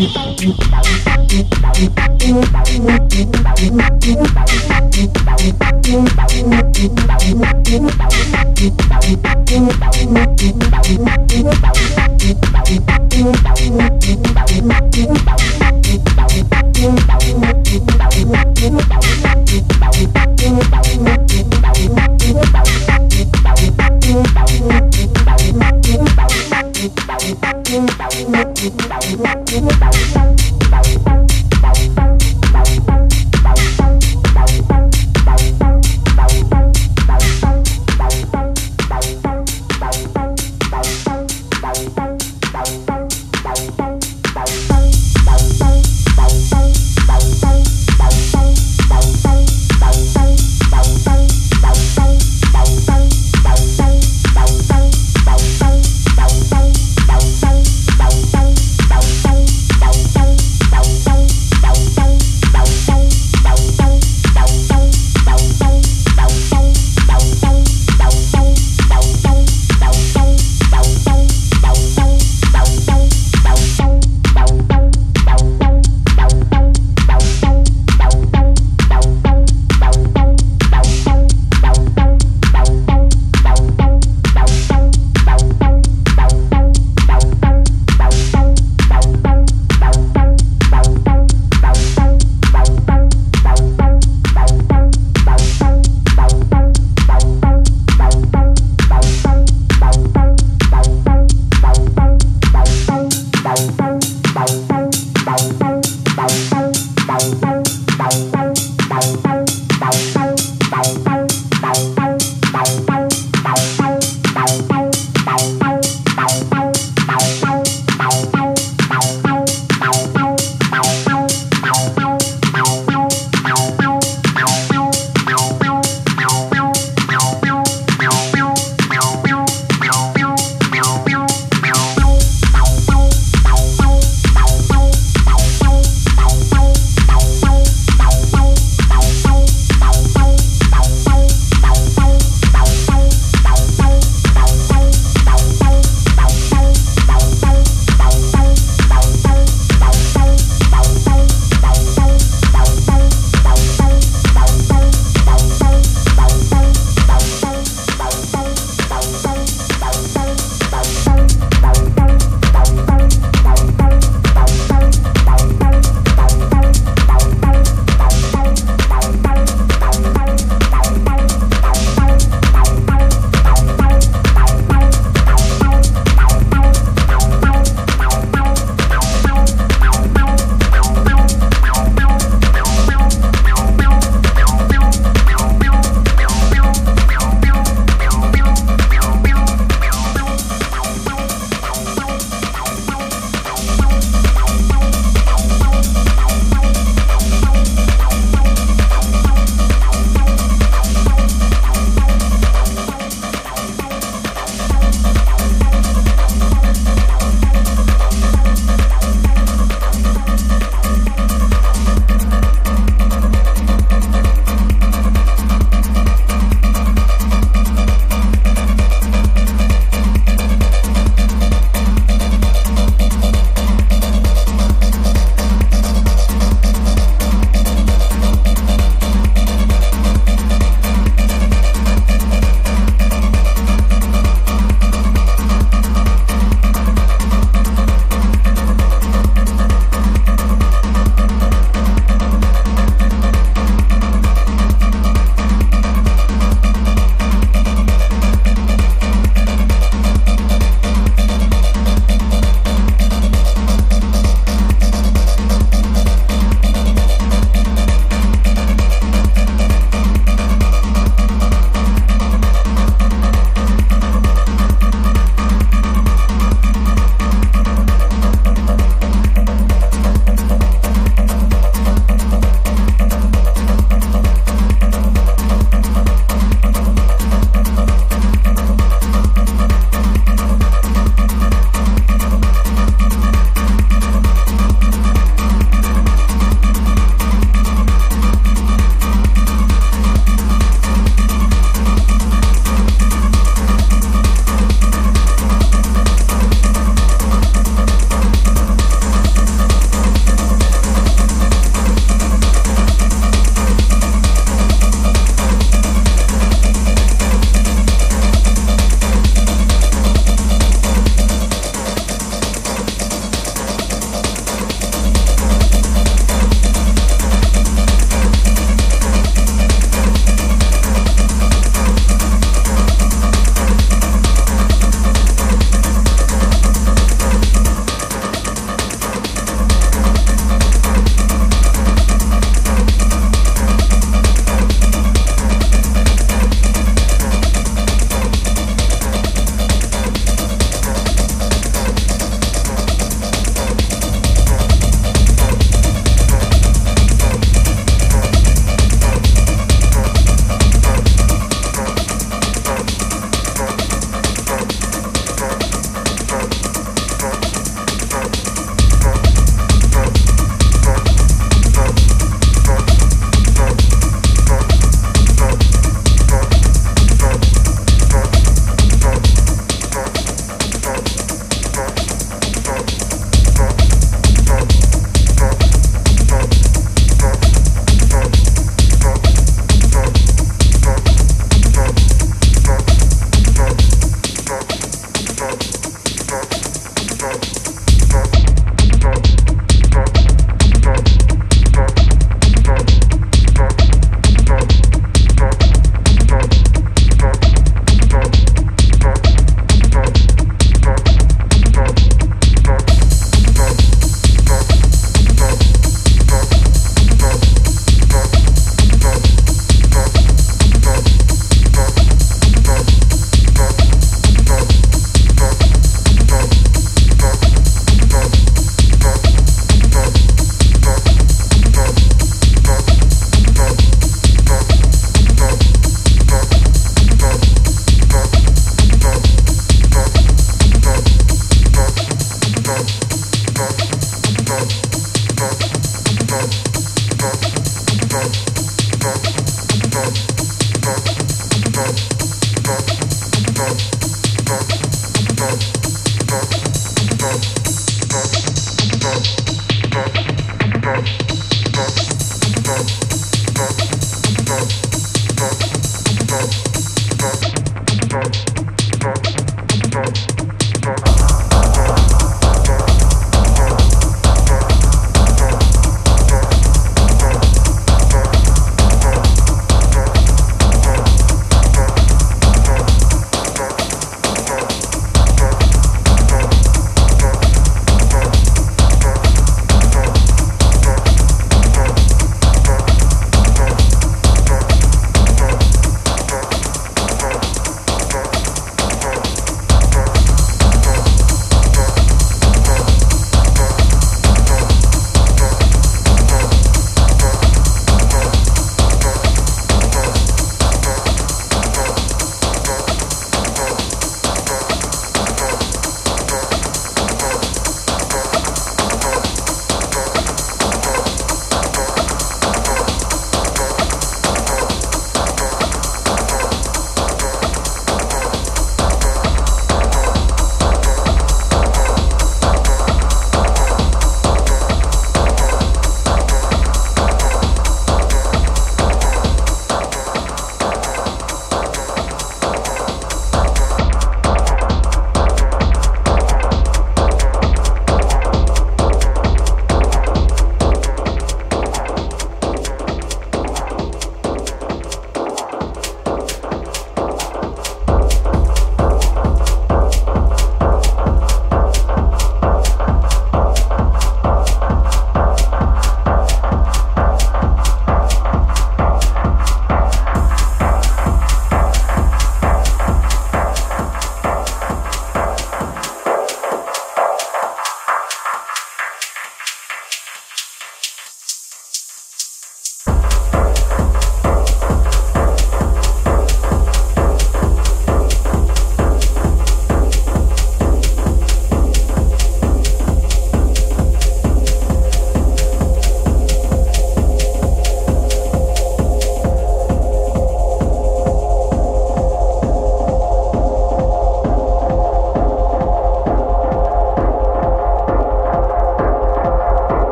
[0.00, 0.79] Tchim, tchim, tchim.